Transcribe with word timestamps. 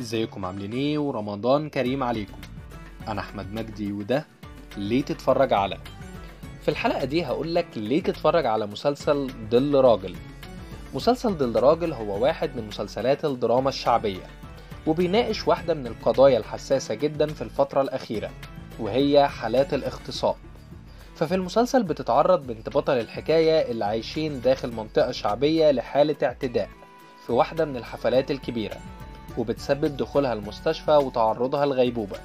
ازيكم 0.00 0.44
عاملين 0.44 0.72
إيه؟ 0.72 0.98
ورمضان 0.98 1.68
كريم 1.68 2.02
عليكم. 2.02 2.38
أنا 3.08 3.20
احمد 3.20 3.52
مجدي 3.52 3.92
وده 3.92 4.26
ليه 4.76 5.02
تتفرج 5.02 5.52
على؟ 5.52 5.78
في 6.62 6.68
الحلقة 6.68 7.04
دي 7.04 7.24
هقولك 7.24 7.66
ليه 7.76 8.02
تتفرج 8.02 8.46
على 8.46 8.66
مسلسل 8.66 9.30
ظل 9.50 9.74
راجل. 9.74 10.16
مسلسل 10.94 11.30
ظل 11.34 11.60
راجل 11.60 11.92
هو 11.92 12.22
واحد 12.22 12.56
من 12.56 12.66
مسلسلات 12.68 13.24
الدراما 13.24 13.68
الشعبية 13.68 14.26
وبيناقش 14.86 15.48
واحدة 15.48 15.74
من 15.74 15.86
القضايا 15.86 16.38
الحساسة 16.38 16.94
جدا 16.94 17.26
في 17.26 17.42
الفترة 17.42 17.80
الأخيرة 17.82 18.30
وهي 18.78 19.28
حالات 19.28 19.74
الاغتصاب. 19.74 20.36
ففي 21.16 21.34
المسلسل 21.34 21.82
بتتعرض 21.82 22.46
بنت 22.46 22.68
بطل 22.68 22.92
الحكاية 23.00 23.70
اللي 23.70 23.84
عايشين 23.84 24.40
داخل 24.40 24.72
منطقة 24.72 25.12
شعبية 25.12 25.70
لحالة 25.70 26.16
اعتداء 26.22 26.68
في 27.26 27.32
واحدة 27.32 27.64
من 27.64 27.76
الحفلات 27.76 28.30
الكبيرة. 28.30 28.76
وبتسبب 29.38 29.96
دخولها 29.96 30.32
المستشفى 30.32 30.96
وتعرضها 30.96 31.66
لغيبوبة. 31.66 32.16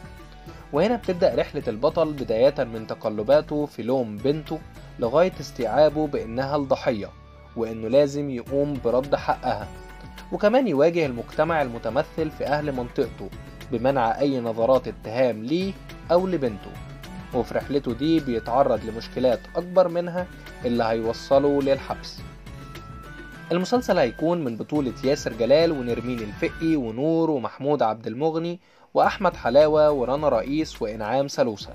وهنا 0.73 0.95
بتبدأ 0.95 1.35
رحلة 1.35 1.63
البطل 1.67 2.13
بداية 2.13 2.63
من 2.63 2.87
تقلباته 2.87 3.65
في 3.65 3.83
لوم 3.83 4.17
بنته 4.17 4.59
لغاية 4.99 5.33
استيعابه 5.39 6.07
بإنها 6.07 6.55
الضحية 6.55 7.09
وإنه 7.55 7.87
لازم 7.87 8.29
يقوم 8.29 8.79
برد 8.85 9.15
حقها. 9.15 9.67
وكمان 10.31 10.67
يواجه 10.67 11.05
المجتمع 11.05 11.61
المتمثل 11.61 12.31
في 12.37 12.45
أهل 12.45 12.71
منطقته 12.71 13.29
بمنع 13.71 14.19
أي 14.19 14.39
نظرات 14.39 14.87
اتهام 14.87 15.43
ليه 15.43 15.73
أو 16.11 16.27
لبنته. 16.27 16.71
وفي 17.33 17.53
رحلته 17.53 17.93
دي 17.93 18.19
بيتعرض 18.19 18.85
لمشكلات 18.85 19.39
أكبر 19.55 19.87
منها 19.87 20.27
اللي 20.65 20.83
هيوصله 20.83 21.61
للحبس. 21.61 22.19
المسلسل 23.51 23.97
هيكون 23.97 24.43
من 24.43 24.55
بطولة 24.57 24.93
ياسر 25.03 25.33
جلال 25.33 25.71
ونرمين 25.71 26.19
الفقي 26.19 26.75
ونور 26.75 27.29
ومحمود 27.29 27.81
عبد 27.83 28.07
المغني 28.07 28.59
وأحمد 28.93 29.35
حلاوة 29.35 29.91
ورنا 29.91 30.29
رئيس 30.29 30.81
وإنعام 30.81 31.27
سلوسة 31.27 31.69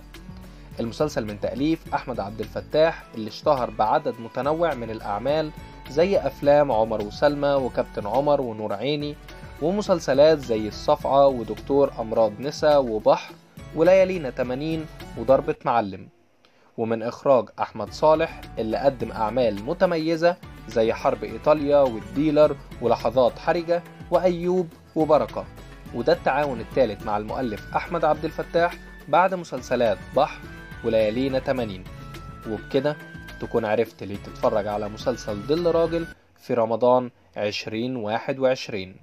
المسلسل 0.81 1.25
من 1.25 1.41
تأليف 1.41 1.95
أحمد 1.95 2.21
عبد 2.21 2.41
الفتاح 2.41 3.05
اللي 3.15 3.29
اشتهر 3.29 3.71
بعدد 3.71 4.15
متنوع 4.21 4.75
من 4.75 4.91
الأعمال 4.91 5.51
زي 5.91 6.19
أفلام 6.19 6.73
عمر 6.73 7.03
وسلمى 7.03 7.49
وكابتن 7.49 8.07
عمر 8.07 8.41
ونور 8.41 8.73
عيني 8.73 9.15
ومسلسلات 9.63 10.39
زي 10.39 10.69
الصفعة 10.69 11.27
ودكتور 11.27 11.93
أمراض 11.99 12.33
نسا 12.41 12.77
وبحر 12.77 13.35
وليالينا 13.77 14.31
80 14.31 14.87
وضربة 15.19 15.55
معلم. 15.65 16.09
ومن 16.79 17.03
إخراج 17.03 17.49
أحمد 17.61 17.93
صالح 17.93 18.41
اللي 18.59 18.77
قدم 18.77 19.13
أعمال 19.13 19.65
متميزة 19.65 20.37
زي 20.69 20.93
حرب 20.93 21.25
إيطاليا 21.25 21.79
والديلر 21.79 22.57
ولحظات 22.81 23.39
حرجة 23.39 23.83
وأيوب 24.11 24.69
وبركة. 24.97 25.45
وده 25.95 26.13
التعاون 26.13 26.61
الثالث 26.61 27.07
مع 27.07 27.17
المؤلف 27.17 27.77
أحمد 27.77 28.05
عبد 28.05 28.25
الفتاح 28.25 28.75
بعد 29.09 29.35
مسلسلات 29.35 29.99
بحر 30.17 30.41
وليالينا 30.85 31.39
80 31.41 31.85
وبكده 32.51 32.97
تكون 33.41 33.65
عرفت 33.65 34.03
ليه 34.03 34.17
تتفرج 34.17 34.67
على 34.67 34.89
مسلسل 34.89 35.35
ظل 35.35 35.67
راجل 35.67 36.07
في 36.39 36.55
رمضان 36.55 37.11
2021 37.37 38.95